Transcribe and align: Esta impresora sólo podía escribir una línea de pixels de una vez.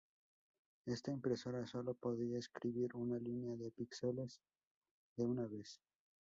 Esta 0.87 1.11
impresora 1.11 1.67
sólo 1.67 1.93
podía 1.93 2.39
escribir 2.39 2.95
una 2.95 3.19
línea 3.19 3.55
de 3.55 3.69
pixels 3.69 4.41
de 5.15 5.25
una 5.27 5.45
vez. 5.45 5.79